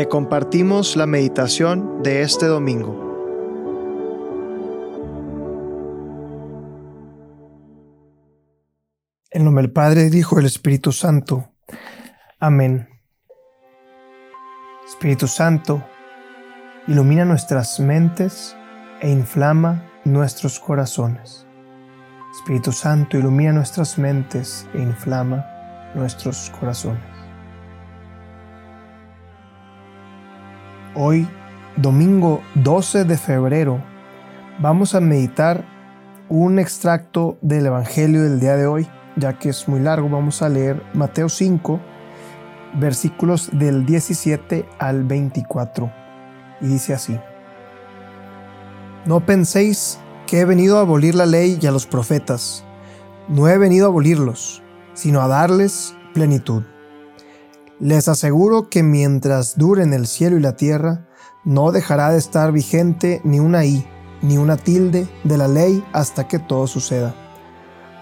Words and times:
Te 0.00 0.08
compartimos 0.08 0.96
la 0.96 1.04
meditación 1.04 2.02
de 2.02 2.22
este 2.22 2.46
domingo. 2.46 2.88
En 9.30 9.44
nombre 9.44 9.64
del 9.64 9.72
Padre, 9.72 10.06
y 10.06 10.08
del 10.08 10.46
Espíritu 10.46 10.90
Santo. 10.90 11.52
Amén. 12.38 12.88
Espíritu 14.88 15.26
Santo, 15.26 15.84
ilumina 16.86 17.26
nuestras 17.26 17.78
mentes 17.78 18.56
e 19.02 19.10
inflama 19.10 19.84
nuestros 20.06 20.58
corazones. 20.60 21.46
Espíritu 22.32 22.72
Santo, 22.72 23.18
ilumina 23.18 23.52
nuestras 23.52 23.98
mentes 23.98 24.66
e 24.72 24.78
inflama 24.78 25.44
nuestros 25.94 26.48
corazones. 26.58 27.19
Hoy, 30.96 31.28
domingo 31.76 32.42
12 32.56 33.04
de 33.04 33.16
febrero, 33.16 33.80
vamos 34.58 34.96
a 34.96 35.00
meditar 35.00 35.64
un 36.28 36.58
extracto 36.58 37.38
del 37.42 37.66
Evangelio 37.66 38.24
del 38.24 38.40
día 38.40 38.56
de 38.56 38.66
hoy, 38.66 38.88
ya 39.14 39.38
que 39.38 39.50
es 39.50 39.68
muy 39.68 39.78
largo. 39.78 40.08
Vamos 40.08 40.42
a 40.42 40.48
leer 40.48 40.82
Mateo 40.92 41.28
5, 41.28 41.78
versículos 42.80 43.50
del 43.52 43.86
17 43.86 44.68
al 44.80 45.04
24. 45.04 45.92
Y 46.60 46.66
dice 46.66 46.92
así. 46.92 47.16
No 49.06 49.24
penséis 49.24 50.00
que 50.26 50.40
he 50.40 50.44
venido 50.44 50.78
a 50.78 50.80
abolir 50.80 51.14
la 51.14 51.26
ley 51.26 51.56
y 51.62 51.66
a 51.68 51.70
los 51.70 51.86
profetas. 51.86 52.64
No 53.28 53.46
he 53.46 53.56
venido 53.58 53.86
a 53.86 53.90
abolirlos, 53.90 54.60
sino 54.94 55.20
a 55.20 55.28
darles 55.28 55.94
plenitud. 56.14 56.64
Les 57.80 58.08
aseguro 58.08 58.68
que 58.68 58.82
mientras 58.82 59.56
duren 59.56 59.94
el 59.94 60.06
cielo 60.06 60.36
y 60.36 60.40
la 60.40 60.54
tierra, 60.54 61.06
no 61.44 61.72
dejará 61.72 62.10
de 62.10 62.18
estar 62.18 62.52
vigente 62.52 63.22
ni 63.24 63.40
una 63.40 63.64
i, 63.64 63.86
ni 64.20 64.36
una 64.36 64.58
tilde 64.58 65.08
de 65.24 65.38
la 65.38 65.48
ley 65.48 65.82
hasta 65.94 66.28
que 66.28 66.38
todo 66.38 66.66
suceda. 66.66 67.14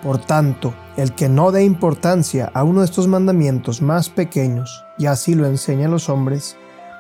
Por 0.03 0.19
tanto, 0.19 0.75
el 0.97 1.15
que 1.15 1.29
no 1.29 1.53
dé 1.53 1.63
importancia 1.63 2.51
a 2.55 2.65
uno 2.65 2.81
de 2.81 2.87
estos 2.87 3.07
mandamientos 3.07 3.81
más 3.81 4.11
pequeños, 4.11 4.85
y 4.99 5.07
así 5.07 5.37
lo 5.37 5.47
enseña 5.47 5.87
a 5.87 5.91
los 5.91 6.09
hombres, 6.09 6.57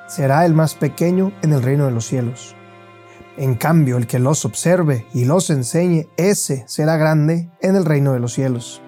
será 0.07 0.47
el 0.47 0.55
más 0.55 0.77
pequeño 0.77 1.33
en 1.43 1.53
el 1.53 1.65
reino 1.65 1.85
de 1.85 1.91
los 1.91 2.07
cielos. 2.07 2.55
En 3.37 3.57
cambio, 3.57 3.97
el 3.97 4.07
que 4.07 4.21
los 4.21 4.45
observe 4.45 5.05
y 5.13 5.25
los 5.25 5.51
enseñe, 5.51 6.09
ese 6.17 6.63
será 6.69 6.97
grande 6.97 7.51
en 7.61 7.75
el 7.75 7.85
reino 7.85 8.13
de 8.13 8.21
los 8.21 8.35
cielos. 8.35 8.83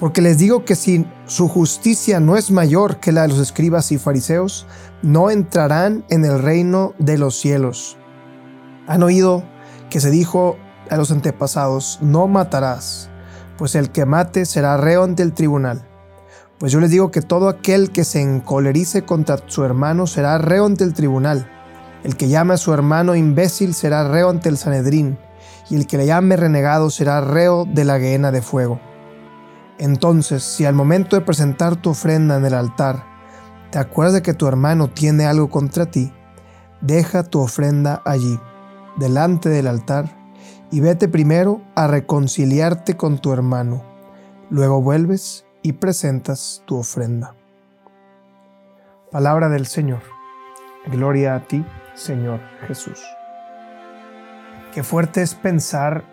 Porque 0.00 0.22
les 0.22 0.38
digo 0.38 0.64
que 0.64 0.76
si 0.76 1.06
su 1.26 1.46
justicia 1.46 2.20
no 2.20 2.38
es 2.38 2.50
mayor 2.50 3.00
que 3.00 3.12
la 3.12 3.22
de 3.22 3.28
los 3.28 3.38
escribas 3.38 3.92
y 3.92 3.98
fariseos, 3.98 4.66
no 5.02 5.30
entrarán 5.30 6.06
en 6.08 6.24
el 6.24 6.42
reino 6.42 6.94
de 6.98 7.18
los 7.18 7.38
cielos. 7.38 7.98
Han 8.86 9.02
oído 9.02 9.44
que 9.90 10.00
se 10.00 10.08
dijo 10.08 10.56
a 10.88 10.96
los 10.96 11.10
antepasados, 11.10 11.98
no 12.00 12.26
matarás, 12.28 13.10
pues 13.58 13.74
el 13.74 13.90
que 13.90 14.06
mate 14.06 14.46
será 14.46 14.78
reo 14.78 15.04
ante 15.04 15.22
el 15.22 15.34
tribunal. 15.34 15.86
Pues 16.58 16.72
yo 16.72 16.80
les 16.80 16.90
digo 16.90 17.10
que 17.10 17.20
todo 17.20 17.50
aquel 17.50 17.92
que 17.92 18.04
se 18.04 18.22
encolerice 18.22 19.02
contra 19.02 19.36
su 19.48 19.64
hermano 19.64 20.06
será 20.06 20.38
reo 20.38 20.64
ante 20.64 20.84
el 20.84 20.94
tribunal. 20.94 21.46
El 22.04 22.16
que 22.16 22.30
llame 22.30 22.54
a 22.54 22.56
su 22.56 22.72
hermano 22.72 23.16
imbécil 23.16 23.74
será 23.74 24.08
reo 24.08 24.30
ante 24.30 24.48
el 24.48 24.56
Sanedrín, 24.56 25.18
y 25.68 25.76
el 25.76 25.86
que 25.86 25.98
le 25.98 26.06
llame 26.06 26.36
renegado 26.36 26.88
será 26.88 27.20
reo 27.20 27.66
de 27.66 27.84
la 27.84 27.98
guena 27.98 28.32
de 28.32 28.40
fuego. 28.40 28.80
Entonces, 29.80 30.42
si 30.42 30.66
al 30.66 30.74
momento 30.74 31.16
de 31.16 31.22
presentar 31.22 31.74
tu 31.74 31.88
ofrenda 31.88 32.36
en 32.36 32.44
el 32.44 32.52
altar, 32.52 33.02
te 33.70 33.78
acuerdas 33.78 34.12
de 34.12 34.20
que 34.20 34.34
tu 34.34 34.46
hermano 34.46 34.90
tiene 34.90 35.24
algo 35.24 35.48
contra 35.48 35.86
ti, 35.86 36.12
deja 36.82 37.22
tu 37.22 37.40
ofrenda 37.40 38.02
allí, 38.04 38.38
delante 38.98 39.48
del 39.48 39.66
altar, 39.66 40.04
y 40.70 40.80
vete 40.80 41.08
primero 41.08 41.62
a 41.76 41.86
reconciliarte 41.86 42.98
con 42.98 43.20
tu 43.20 43.32
hermano. 43.32 43.82
Luego 44.50 44.82
vuelves 44.82 45.46
y 45.62 45.72
presentas 45.72 46.62
tu 46.66 46.76
ofrenda. 46.76 47.34
Palabra 49.10 49.48
del 49.48 49.66
Señor. 49.66 50.02
Gloria 50.92 51.36
a 51.36 51.48
ti, 51.48 51.64
Señor 51.94 52.40
Jesús. 52.68 53.00
Qué 54.74 54.82
fuerte 54.82 55.22
es 55.22 55.34
pensar 55.34 56.04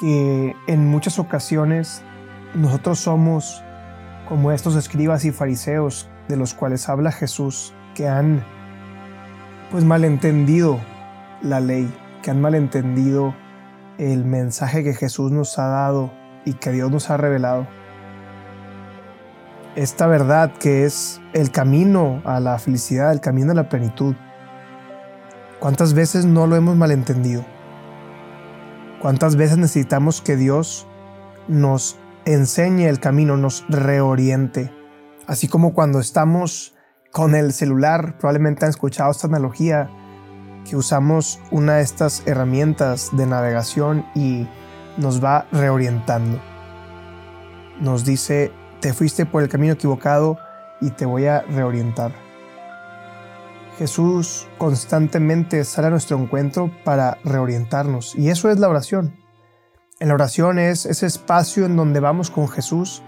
que 0.00 0.56
en 0.66 0.88
muchas 0.88 1.18
ocasiones 1.18 2.02
nosotros 2.54 2.98
somos 3.00 3.62
como 4.28 4.50
estos 4.50 4.74
escribas 4.76 5.24
y 5.24 5.30
fariseos 5.30 6.08
de 6.28 6.36
los 6.36 6.54
cuales 6.54 6.88
habla 6.88 7.12
Jesús, 7.12 7.74
que 7.94 8.08
han 8.08 8.42
pues 9.70 9.84
malentendido 9.84 10.80
la 11.42 11.60
ley, 11.60 11.92
que 12.22 12.30
han 12.30 12.40
malentendido 12.40 13.34
el 13.98 14.24
mensaje 14.24 14.82
que 14.82 14.94
Jesús 14.94 15.30
nos 15.30 15.58
ha 15.58 15.66
dado 15.66 16.12
y 16.44 16.54
que 16.54 16.72
Dios 16.72 16.90
nos 16.90 17.10
ha 17.10 17.16
revelado. 17.16 17.66
Esta 19.76 20.06
verdad 20.06 20.52
que 20.52 20.84
es 20.84 21.20
el 21.32 21.50
camino 21.50 22.22
a 22.24 22.40
la 22.40 22.58
felicidad, 22.58 23.12
el 23.12 23.20
camino 23.20 23.52
a 23.52 23.54
la 23.54 23.68
plenitud. 23.68 24.14
¿Cuántas 25.60 25.92
veces 25.92 26.24
no 26.24 26.46
lo 26.46 26.56
hemos 26.56 26.76
malentendido? 26.76 27.44
¿Cuántas 29.00 29.36
veces 29.36 29.56
necesitamos 29.56 30.20
que 30.20 30.36
Dios 30.36 30.86
nos 31.48 31.96
enseñe 32.26 32.86
el 32.86 33.00
camino, 33.00 33.38
nos 33.38 33.64
reoriente? 33.70 34.70
Así 35.26 35.48
como 35.48 35.72
cuando 35.72 36.00
estamos 36.00 36.74
con 37.10 37.34
el 37.34 37.54
celular, 37.54 38.18
probablemente 38.18 38.66
han 38.66 38.70
escuchado 38.70 39.10
esta 39.10 39.26
analogía, 39.26 39.88
que 40.68 40.76
usamos 40.76 41.40
una 41.50 41.76
de 41.76 41.82
estas 41.82 42.22
herramientas 42.26 43.08
de 43.12 43.24
navegación 43.24 44.04
y 44.14 44.46
nos 44.98 45.24
va 45.24 45.46
reorientando. 45.50 46.38
Nos 47.80 48.04
dice, 48.04 48.52
te 48.80 48.92
fuiste 48.92 49.24
por 49.24 49.42
el 49.42 49.48
camino 49.48 49.72
equivocado 49.72 50.36
y 50.82 50.90
te 50.90 51.06
voy 51.06 51.24
a 51.24 51.40
reorientar. 51.40 52.29
Jesús 53.80 54.46
constantemente 54.58 55.64
sale 55.64 55.86
a 55.86 55.90
nuestro 55.90 56.18
encuentro 56.18 56.70
para 56.84 57.16
reorientarnos 57.24 58.14
y 58.14 58.28
eso 58.28 58.50
es 58.50 58.58
la 58.58 58.68
oración. 58.68 59.16
En 60.00 60.08
la 60.08 60.14
oración 60.14 60.58
es 60.58 60.84
ese 60.84 61.06
espacio 61.06 61.64
en 61.64 61.76
donde 61.76 61.98
vamos 61.98 62.30
con 62.30 62.46
Jesús 62.46 63.02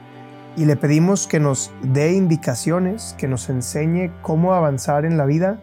y 0.57 0.65
le 0.65 0.77
pedimos 0.77 1.27
que 1.27 1.41
nos 1.41 1.71
dé 1.83 2.15
indicaciones, 2.15 3.15
que 3.19 3.29
nos 3.29 3.51
enseñe 3.51 4.13
cómo 4.23 4.55
avanzar 4.55 5.05
en 5.05 5.19
la 5.19 5.27
vida, 5.27 5.63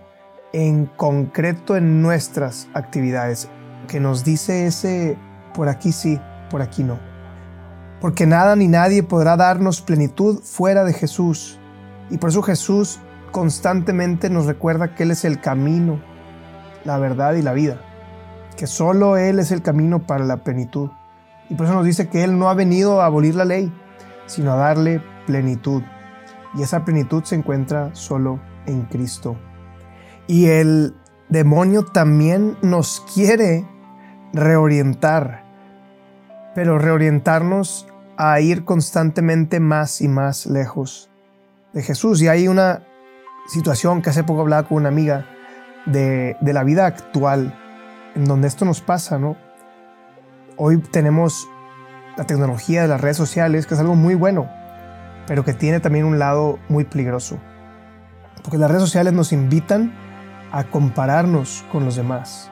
en 0.54 0.86
concreto 0.86 1.76
en 1.76 2.04
nuestras 2.04 2.68
actividades, 2.76 3.50
que 3.88 4.00
nos 4.00 4.24
dice 4.24 4.68
ese 4.68 5.18
por 5.56 5.70
aquí 5.70 5.92
sí, 5.92 6.22
por 6.52 6.62
aquí 6.62 6.84
no. 6.84 7.00
Porque 8.00 8.28
nada 8.28 8.56
ni 8.56 8.68
nadie 8.68 9.02
podrá 9.02 9.38
darnos 9.38 9.82
plenitud 9.82 10.44
fuera 10.44 10.84
de 10.84 10.94
Jesús. 10.94 11.58
Y 12.12 12.20
por 12.20 12.30
eso 12.30 12.44
Jesús 12.44 13.00
constantemente 13.32 14.30
nos 14.30 14.46
recuerda 14.46 14.96
que 14.96 15.04
Él 15.04 15.12
es 15.12 15.26
el 15.26 15.40
camino, 15.40 16.00
la 16.84 16.98
verdad 16.98 17.34
y 17.34 17.42
la 17.42 17.54
vida, 17.54 17.82
que 18.58 18.68
solo 18.68 19.18
Él 19.18 19.40
es 19.40 19.52
el 19.52 19.62
camino 19.62 20.06
para 20.06 20.26
la 20.26 20.44
plenitud. 20.44 20.90
Y 21.50 21.56
por 21.56 21.66
eso 21.66 21.76
nos 21.76 21.86
dice 21.86 22.10
que 22.10 22.24
Él 22.24 22.38
no 22.38 22.50
ha 22.50 22.54
venido 22.54 23.02
a 23.02 23.06
abolir 23.06 23.36
la 23.36 23.46
ley, 23.46 23.72
sino 24.26 24.54
a 24.54 24.58
darle 24.58 25.02
plenitud. 25.26 25.84
Y 26.56 26.64
esa 26.64 26.86
plenitud 26.86 27.24
se 27.24 27.36
encuentra 27.36 27.94
solo 27.94 28.40
en 28.66 28.84
Cristo. 28.84 29.38
Y 30.28 30.48
el 30.48 30.96
demonio 31.30 31.86
también 31.86 32.58
nos 32.62 33.06
quiere 33.14 33.68
reorientar, 34.34 35.44
pero 36.56 36.78
reorientarnos 36.78 37.88
a 38.18 38.40
ir 38.42 38.66
constantemente 38.66 39.60
más 39.60 40.02
y 40.02 40.08
más 40.08 40.46
lejos 40.46 41.10
de 41.74 41.82
Jesús. 41.84 42.22
Y 42.22 42.28
hay 42.28 42.48
una 42.48 42.84
situación 43.50 44.02
que 44.02 44.12
hace 44.12 44.24
poco 44.24 44.42
hablaba 44.42 44.68
con 44.68 44.78
una 44.78 44.90
amiga 44.90 45.26
de, 45.86 46.38
de 46.40 46.54
la 46.54 46.64
vida 46.64 46.86
actual, 46.86 47.58
en 48.16 48.26
donde 48.26 48.48
esto 48.48 48.64
nos 48.64 48.82
pasa, 48.82 49.18
¿no? 49.18 49.38
Hoy 50.56 50.78
tenemos 50.78 51.50
la 52.16 52.26
tecnología 52.26 52.84
de 52.84 52.88
las 52.88 53.02
redes 53.02 53.18
sociales, 53.18 53.66
que 53.66 53.74
es 53.74 53.80
algo 53.80 53.96
muy 53.96 54.14
bueno, 54.14 54.48
pero 55.26 55.44
que 55.44 55.54
tiene 55.54 55.80
también 55.80 56.06
un 56.06 56.20
lado 56.20 56.60
muy 56.70 56.84
peligroso. 56.84 57.40
Porque 58.44 58.58
las 58.58 58.70
redes 58.70 58.84
sociales 58.84 59.14
nos 59.14 59.34
invitan 59.34 59.94
a 60.52 60.66
compararnos 60.66 61.66
con 61.72 61.86
los 61.86 61.96
demás, 61.96 62.52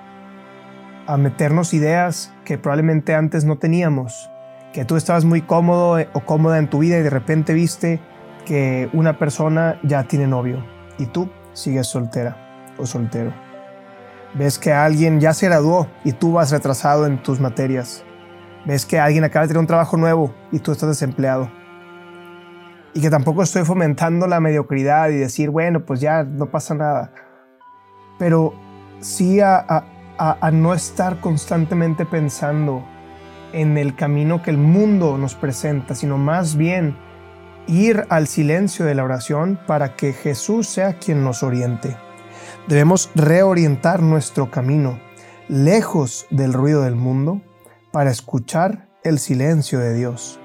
a 1.06 1.18
meternos 1.18 1.74
ideas 1.74 2.34
que 2.44 2.58
probablemente 2.58 3.14
antes 3.14 3.46
no 3.46 3.58
teníamos, 3.58 4.30
que 4.74 4.84
tú 4.86 4.96
estabas 4.96 5.26
muy 5.26 5.42
cómodo 5.42 6.00
o 6.14 6.20
cómoda 6.22 6.58
en 6.58 6.70
tu 6.70 6.80
vida 6.80 6.98
y 6.98 7.04
de 7.04 7.10
repente 7.10 7.54
viste 7.54 8.00
que 8.46 8.90
una 8.94 9.20
persona 9.20 9.80
ya 9.84 10.04
tiene 10.04 10.28
novio 10.28 10.77
y 10.98 11.06
tú 11.08 11.30
sigues 11.54 11.88
soltera 11.88 12.74
o 12.78 12.86
soltero. 12.86 13.34
Ves 14.34 14.60
que 14.60 14.72
alguien 14.74 15.20
ya 15.20 15.34
se 15.34 15.48
graduó 15.48 15.88
y 16.04 16.12
tú 16.12 16.34
vas 16.34 16.52
retrasado 16.52 17.06
en 17.06 17.22
tus 17.24 17.40
materias. 17.40 18.04
Ves 18.66 18.86
que 18.86 19.00
alguien 19.00 19.24
acaba 19.24 19.44
de 19.44 19.50
tener 19.50 19.62
un 19.62 19.68
trabajo 19.68 19.98
nuevo 19.98 20.34
y 20.52 20.60
tú 20.60 20.72
estás 20.72 20.90
desempleado. 20.90 21.50
y 22.94 23.02
que 23.02 23.12
tampoco 23.12 23.44
estoy 23.44 23.64
fomentando 23.64 24.26
la 24.26 24.40
mediocridad 24.40 25.10
y 25.10 25.18
decir, 25.18 25.52
bueno, 25.52 25.86
pues 25.86 26.02
ya 26.02 26.24
no 26.24 26.48
pasa 26.48 26.74
nada. 26.74 27.12
Pero 28.18 28.56
sí 29.00 29.40
a, 29.40 29.86
no 30.52 30.74
estar 30.74 31.20
constantemente 31.20 32.06
pensando 32.06 32.84
en 33.54 33.78
el 33.78 33.96
camino 33.96 34.42
que 34.42 34.50
el 34.50 34.58
mundo 34.58 35.18
nos 35.18 35.36
presenta, 35.36 35.94
sino 35.94 36.18
más 36.18 36.56
bien 36.56 36.98
ir 37.68 38.06
al 38.10 38.28
silencio 38.28 38.86
de 38.86 38.96
la 38.96 39.04
oración 39.04 39.60
para 39.68 39.96
que 39.96 40.14
Jesús 40.14 40.68
sea 40.68 40.98
quien 40.98 41.24
nos 41.24 41.44
oriente. 41.44 41.96
Debemos 42.68 43.10
reorientar 43.16 44.02
nuestro 44.02 44.50
camino 44.52 45.00
lejos 45.48 46.28
del 46.30 46.54
ruido 46.54 46.84
del 46.84 46.96
mundo 46.96 47.42
para 47.92 48.12
escuchar 48.12 48.88
el 49.04 49.20
silencio 49.20 49.80
de 49.80 49.94
Dios. 49.94 50.40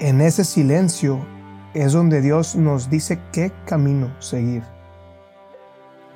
En 0.00 0.20
ese 0.20 0.44
silencio 0.44 1.26
es 1.74 1.92
donde 1.92 2.20
Dios 2.20 2.56
nos 2.56 2.88
dice 2.88 3.18
qué 3.32 3.52
camino 3.66 4.14
seguir, 4.20 4.62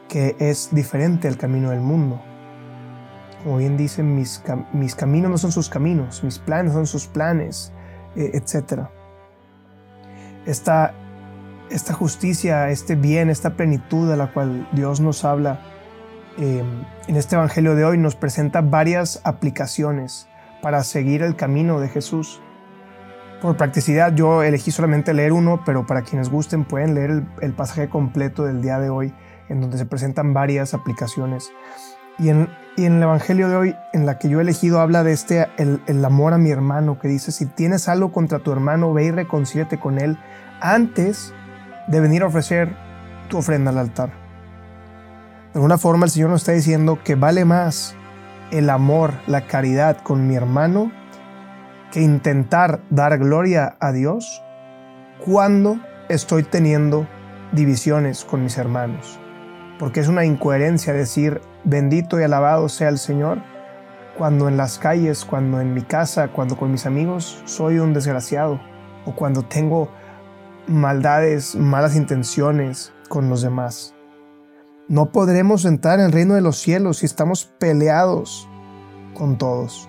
que 0.09 0.37
es 0.39 0.71
diferente 0.73 1.29
al 1.29 1.37
camino 1.37 1.71
del 1.71 1.81
mundo. 1.81 2.21
Como 3.43 3.59
bien 3.59 3.77
dicen, 3.77 4.15
mis, 4.15 4.43
mis 4.73 4.95
caminos 4.95 5.31
no 5.31 5.39
son 5.39 5.53
sus 5.53 5.69
caminos, 5.69 6.23
mis 6.23 6.39
planes 6.39 6.73
son 6.73 6.87
sus 6.87 7.07
planes, 7.07 7.73
eh, 8.15 8.31
etc. 8.35 8.89
Esta, 10.47 10.95
esta 11.71 11.93
justicia, 11.93 12.71
este 12.71 12.97
bien, 12.97 13.31
esta 13.31 13.51
plenitud 13.57 14.11
a 14.11 14.17
la 14.17 14.33
cual 14.33 14.69
Dios 14.73 15.01
nos 15.01 15.25
habla 15.25 15.61
eh, 16.39 16.63
en 17.09 17.17
este 17.17 17.37
Evangelio 17.37 17.75
de 17.75 17.85
hoy 17.85 17.99
nos 17.99 18.17
presenta 18.17 18.63
varias 18.63 19.21
aplicaciones 19.25 20.29
para 20.63 20.83
seguir 20.83 21.23
el 21.23 21.37
camino 21.37 21.79
de 21.79 21.89
Jesús. 21.89 22.41
Por 23.43 23.57
practicidad 23.57 24.15
yo 24.15 24.43
elegí 24.43 24.71
solamente 24.71 25.13
leer 25.13 25.33
uno, 25.33 25.63
pero 25.67 25.85
para 25.85 26.03
quienes 26.03 26.31
gusten 26.31 26.65
pueden 26.65 26.95
leer 26.95 27.25
el, 27.41 27.53
pasaje 27.53 27.89
completo 27.89 28.45
del 28.45 28.63
día 28.63 28.79
de 28.79 28.89
hoy, 28.89 29.13
en 29.49 29.61
donde 29.61 29.77
se 29.77 29.85
presentan 29.85 30.33
varias 30.33 30.75
aplicaciones. 30.75 31.51
Y 32.19 32.29
en, 32.29 32.49
el 32.77 33.03
Evangelio 33.03 33.49
de 33.49 33.57
hoy, 33.57 33.77
en 33.93 34.07
la 34.07 34.19
que 34.19 34.29
yo 34.29 34.39
he 34.39 34.43
elegido, 34.43 34.81
habla 34.81 35.03
de 35.03 35.13
este, 35.13 35.49
el, 35.59 35.81
el 35.87 36.05
amor 36.05 36.33
a 36.33 36.39
mi 36.39 36.51
hermano, 36.51 36.99
que 36.99 37.09
dice, 37.09 37.33
si 37.33 37.47
tienes 37.47 37.89
algo 37.89 38.13
contra 38.13 38.39
tu 38.39 38.53
hermano, 38.53 38.93
ve 38.93 39.05
y 39.05 39.11
reconcíliate 39.11 39.79
con 39.79 39.99
él 39.99 40.19
antes 40.61 41.35
de 41.89 42.01
venir 42.01 42.23
a 42.23 42.27
ofrecer 42.27 42.75
tu 43.29 43.39
ofrenda 43.39 43.71
al 43.71 43.79
altar. 43.79 44.11
De 45.53 45.59
alguna 45.59 45.77
forma 45.77 46.07
el 46.07 46.11
Señor 46.11 46.31
nos 46.31 46.43
está 46.43 46.53
diciendo 46.53 46.99
que 47.05 47.15
vale 47.15 47.45
más 47.45 47.95
el 48.51 48.71
amor, 48.71 49.13
la 49.27 49.47
caridad 49.47 49.99
con 49.99 50.27
mi 50.27 50.35
hermano 50.35 50.91
que 51.91 52.01
intentar 52.01 52.81
dar 52.89 53.19
gloria 53.19 53.77
a 53.79 53.93
Dios 53.93 54.43
cuando 55.25 55.79
estoy 56.09 56.43
teniendo 56.43 57.07
divisiones 57.53 58.25
con 58.25 58.43
mis 58.43 58.57
hermanos. 58.57 59.21
Porque 59.83 59.99
es 59.99 60.07
una 60.07 60.25
incoherencia 60.25 60.93
decir 60.93 61.41
bendito 61.65 62.21
y 62.21 62.23
alabado 62.23 62.69
sea 62.69 62.89
el 62.89 62.99
Señor 62.99 63.43
cuando 64.17 64.47
en 64.47 64.57
las 64.57 64.79
calles, 64.79 65.25
cuando 65.25 65.61
en 65.61 65.75
mi 65.75 65.83
casa, 65.83 66.29
cuando 66.29 66.57
con 66.57 66.71
mis 66.71 66.87
amigos 66.87 67.43
soy 67.47 67.81
un 67.81 67.93
desgraciado 67.93 68.61
o 69.07 69.17
cuando 69.17 69.43
tengo 69.43 69.89
maldades, 70.69 71.57
malas 71.57 71.97
intenciones 71.97 72.93
con 73.09 73.29
los 73.29 73.43
demás. 73.43 73.93
No 74.87 75.11
podremos 75.11 75.65
entrar 75.65 75.99
en 75.99 76.07
el 76.07 76.13
reino 76.13 76.35
de 76.35 76.43
los 76.43 76.59
cielos 76.59 76.99
si 76.99 77.07
estamos 77.07 77.47
peleados 77.47 78.49
con 79.15 79.37
todos. 79.37 79.89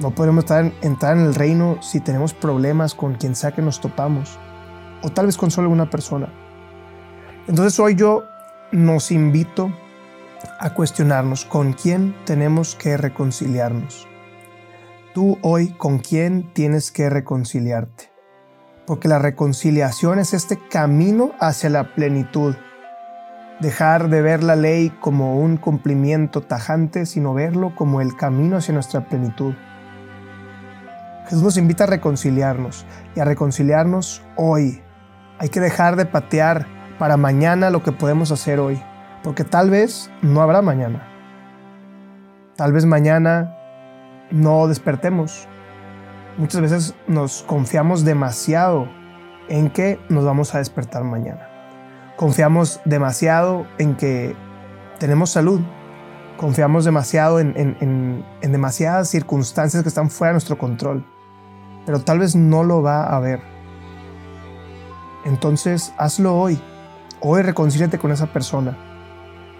No 0.00 0.14
podremos 0.14 0.46
entrar 0.80 1.18
en 1.18 1.26
el 1.26 1.34
reino 1.34 1.76
si 1.82 2.00
tenemos 2.00 2.32
problemas 2.32 2.94
con 2.94 3.16
quien 3.16 3.34
sea 3.34 3.52
que 3.52 3.60
nos 3.60 3.78
topamos. 3.78 4.38
O 5.02 5.10
tal 5.10 5.26
vez 5.26 5.36
con 5.36 5.50
solo 5.50 5.68
una 5.68 5.90
persona. 5.90 6.32
Entonces 7.46 7.78
hoy 7.78 7.94
yo 7.94 8.24
nos 8.72 9.10
invito 9.10 9.72
a 10.60 10.74
cuestionarnos 10.74 11.44
con 11.44 11.72
quién 11.72 12.14
tenemos 12.24 12.74
que 12.74 12.96
reconciliarnos. 12.96 14.06
Tú 15.14 15.38
hoy 15.42 15.68
con 15.68 15.98
quién 15.98 16.52
tienes 16.52 16.90
que 16.90 17.08
reconciliarte 17.08 18.16
porque 18.86 19.08
la 19.08 19.18
reconciliación 19.18 20.18
es 20.18 20.32
este 20.32 20.58
camino 20.70 21.32
hacia 21.40 21.68
la 21.70 21.94
plenitud. 21.94 22.54
Dejar 23.60 24.08
de 24.08 24.22
ver 24.22 24.42
la 24.42 24.54
ley 24.54 24.90
como 25.00 25.38
un 25.38 25.56
cumplimiento 25.56 26.42
tajante, 26.42 27.04
sino 27.06 27.34
verlo 27.34 27.74
como 27.74 28.00
el 28.00 28.16
camino 28.16 28.56
hacia 28.56 28.74
nuestra 28.74 29.08
plenitud. 29.08 29.54
Jesús 31.24 31.42
nos 31.42 31.56
invita 31.56 31.84
a 31.84 31.88
reconciliarnos 31.88 32.86
y 33.16 33.20
a 33.20 33.24
reconciliarnos 33.24 34.22
hoy. 34.36 34.82
Hay 35.38 35.48
que 35.48 35.60
dejar 35.60 35.96
de 35.96 36.06
patear 36.06 36.66
para 36.98 37.16
mañana 37.16 37.70
lo 37.70 37.82
que 37.82 37.92
podemos 37.92 38.32
hacer 38.32 38.60
hoy, 38.60 38.80
porque 39.22 39.44
tal 39.44 39.70
vez 39.70 40.10
no 40.22 40.40
habrá 40.40 40.62
mañana. 40.62 41.08
Tal 42.56 42.72
vez 42.72 42.86
mañana 42.86 43.56
no 44.30 44.66
despertemos, 44.66 45.46
muchas 46.38 46.60
veces 46.60 46.94
nos 47.06 47.42
confiamos 47.42 48.04
demasiado 48.04 48.88
en 49.48 49.70
que 49.70 50.00
nos 50.08 50.24
vamos 50.24 50.54
a 50.54 50.58
despertar 50.58 51.04
mañana. 51.04 51.48
Confiamos 52.16 52.80
demasiado 52.84 53.66
en 53.78 53.94
que 53.94 54.34
tenemos 54.98 55.30
salud. 55.30 55.60
Confiamos 56.38 56.84
demasiado 56.84 57.40
en, 57.40 58.24
demasiadas 58.42 59.08
circunstancias 59.08 59.82
que 59.82 59.88
están 59.88 60.10
fuera 60.10 60.30
de 60.30 60.34
nuestro 60.34 60.58
control. 60.58 61.04
Pero 61.84 62.00
tal 62.00 62.18
vez 62.18 62.34
no 62.34 62.64
lo 62.64 62.82
va 62.82 63.04
a 63.04 63.16
haber. 63.16 63.40
Entonces 65.24 65.92
hazlo 65.98 66.36
hoy. 66.36 66.60
Hoy 67.20 67.42
reconcíliate 67.42 67.98
con 67.98 68.12
esa 68.12 68.26
persona. 68.26 68.76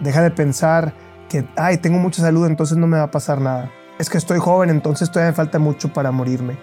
Deja 0.01 0.23
de 0.23 0.31
pensar 0.31 0.95
que, 1.29 1.49
ay, 1.57 1.79
tengo 1.79 1.99
mucha 1.99 2.23
salud, 2.23 2.47
entonces 2.47 2.77
no 2.77 2.87
me 2.87 2.99
va 2.99 3.05
a 3.05 3.11
pasar 3.11 3.41
nada 3.41 3.71
es 3.99 4.11
que 4.11 4.19
estoy 4.19 4.39
joven, 4.39 4.71
entonces 4.71 5.11
todavía 5.11 5.33
me 5.33 5.37
falta 5.37 5.59
mucho 5.59 5.93
para 5.93 6.11
morirme. 6.11 6.59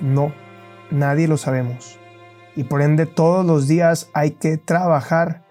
No, 0.00 0.32
nadie 0.90 1.28
lo 1.28 1.36
sabemos. 1.36 1.98
Y 2.56 2.64
por 2.64 2.82
ende 2.82 3.06
todos 3.06 3.44
los 3.44 3.66
días 3.66 4.10
hay 4.12 4.32
que 4.32 4.58
trabajar 4.58 5.44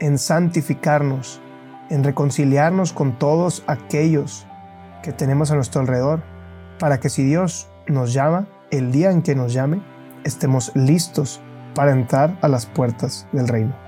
en 0.00 0.18
santificarnos, 0.18 1.40
en 1.90 2.04
reconciliarnos 2.04 2.92
con 2.92 3.18
todos 3.18 3.64
aquellos 3.66 4.46
que 5.02 5.12
tenemos 5.12 5.50
a 5.50 5.56
nuestro 5.56 5.80
alrededor, 5.80 6.22
para 6.78 7.00
que 7.00 7.10
si 7.10 7.22
Dios 7.22 7.68
nos 7.86 8.12
llama, 8.12 8.48
el 8.70 8.92
día 8.92 9.10
en 9.10 9.22
que 9.22 9.34
nos 9.34 9.52
llame, 9.52 9.82
estemos 10.24 10.72
listos 10.74 11.40
para 11.74 11.92
entrar 11.92 12.38
a 12.42 12.48
las 12.48 12.66
puertas 12.66 13.26
del 13.32 13.48
reino. 13.48 13.87